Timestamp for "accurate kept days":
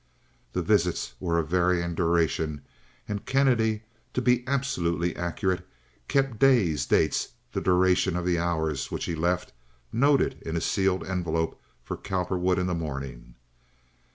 5.15-6.87